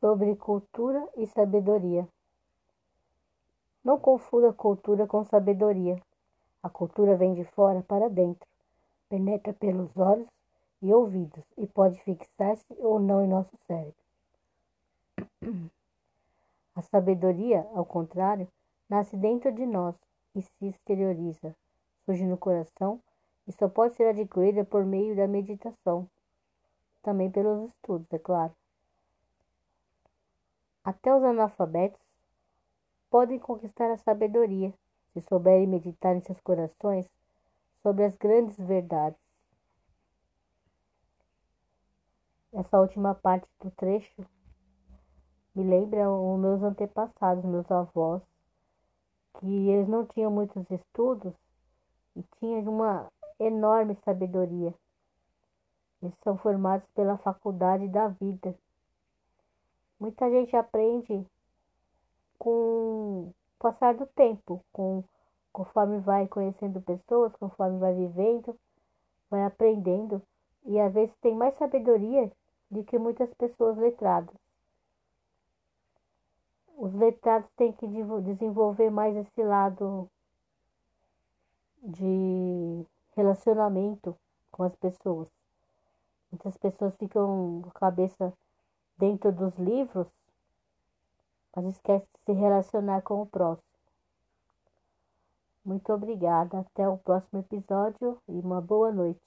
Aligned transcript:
sobre 0.00 0.36
cultura 0.36 1.08
e 1.16 1.26
sabedoria. 1.26 2.08
Não 3.84 3.98
confunda 3.98 4.52
cultura 4.52 5.06
com 5.06 5.24
sabedoria. 5.24 6.00
A 6.62 6.68
cultura 6.68 7.16
vem 7.16 7.34
de 7.34 7.44
fora 7.44 7.82
para 7.82 8.08
dentro, 8.08 8.46
penetra 9.08 9.52
pelos 9.52 9.96
olhos 9.96 10.28
e 10.82 10.92
ouvidos 10.92 11.44
e 11.56 11.66
pode 11.66 12.00
fixar-se 12.02 12.66
ou 12.78 13.00
não 13.00 13.24
em 13.24 13.28
nosso 13.28 13.56
cérebro. 13.66 13.94
A 16.74 16.82
sabedoria, 16.82 17.68
ao 17.74 17.84
contrário, 17.84 18.46
nasce 18.88 19.16
dentro 19.16 19.50
de 19.52 19.66
nós 19.66 19.94
e 20.34 20.42
se 20.42 20.66
exterioriza, 20.66 21.54
surge 22.04 22.24
no 22.24 22.36
coração 22.36 23.00
e 23.46 23.52
só 23.52 23.68
pode 23.68 23.96
ser 23.96 24.08
adquirida 24.08 24.64
por 24.64 24.84
meio 24.84 25.16
da 25.16 25.26
meditação, 25.26 26.08
também 27.02 27.30
pelos 27.30 27.68
estudos, 27.70 28.06
é 28.12 28.18
claro. 28.18 28.52
Até 30.88 31.14
os 31.14 31.22
analfabetos 31.22 32.00
podem 33.10 33.38
conquistar 33.38 33.90
a 33.90 33.98
sabedoria 33.98 34.72
se 35.12 35.20
souberem 35.20 35.66
meditar 35.66 36.16
em 36.16 36.22
seus 36.22 36.40
corações 36.40 37.06
sobre 37.82 38.06
as 38.06 38.16
grandes 38.16 38.56
verdades. 38.56 39.20
Essa 42.54 42.80
última 42.80 43.14
parte 43.14 43.46
do 43.60 43.70
trecho 43.72 44.26
me 45.54 45.62
lembra 45.62 46.10
os 46.10 46.40
meus 46.40 46.62
antepassados, 46.62 47.44
meus 47.44 47.70
avós, 47.70 48.22
que 49.40 49.68
eles 49.68 49.86
não 49.88 50.06
tinham 50.06 50.30
muitos 50.30 50.70
estudos 50.70 51.34
e 52.16 52.22
tinham 52.38 52.62
uma 52.62 53.12
enorme 53.38 53.94
sabedoria. 54.06 54.72
Eles 56.00 56.14
são 56.24 56.38
formados 56.38 56.88
pela 56.94 57.18
faculdade 57.18 57.86
da 57.88 58.08
vida. 58.08 58.58
Muita 59.98 60.30
gente 60.30 60.54
aprende 60.56 61.26
com 62.38 62.50
o 62.50 63.34
passar 63.58 63.94
do 63.94 64.06
tempo, 64.06 64.64
com 64.72 65.02
conforme 65.52 65.98
vai 65.98 66.28
conhecendo 66.28 66.80
pessoas, 66.80 67.34
conforme 67.36 67.78
vai 67.78 67.92
vivendo, 67.92 68.56
vai 69.28 69.44
aprendendo 69.44 70.22
e 70.64 70.78
às 70.78 70.92
vezes 70.92 71.14
tem 71.20 71.34
mais 71.34 71.56
sabedoria 71.58 72.30
do 72.70 72.84
que 72.84 72.98
muitas 72.98 73.32
pessoas 73.34 73.76
letradas. 73.76 74.34
Os 76.76 76.94
letrados 76.94 77.50
têm 77.56 77.72
que 77.72 77.86
desenvolver 78.22 78.90
mais 78.90 79.16
esse 79.16 79.42
lado 79.42 80.08
de 81.82 82.86
relacionamento 83.16 84.16
com 84.52 84.62
as 84.62 84.76
pessoas. 84.76 85.26
Muitas 86.30 86.56
pessoas 86.56 86.94
ficam 86.96 87.62
com 87.62 87.68
a 87.70 87.80
cabeça 87.80 88.32
dentro 88.98 89.32
dos 89.32 89.54
livros, 89.56 90.06
mas 91.54 91.66
esquece 91.66 92.06
de 92.06 92.24
se 92.24 92.32
relacionar 92.32 93.02
com 93.02 93.22
o 93.22 93.26
próximo. 93.26 93.68
Muito 95.64 95.92
obrigada. 95.92 96.60
Até 96.60 96.88
o 96.88 96.98
próximo 96.98 97.40
episódio 97.40 98.18
e 98.28 98.32
uma 98.32 98.60
boa 98.60 98.90
noite. 98.90 99.20